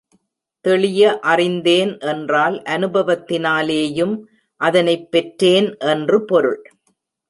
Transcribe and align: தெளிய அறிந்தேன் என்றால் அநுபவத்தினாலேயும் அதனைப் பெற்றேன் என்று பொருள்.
தெளிய 0.65 1.19
அறிந்தேன் 1.19 1.99
என்றால் 1.99 2.61
அநுபவத்தினாலேயும் 2.65 4.15
அதனைப் 4.61 5.11
பெற்றேன் 5.11 5.77
என்று 5.77 6.25
பொருள். 6.25 6.61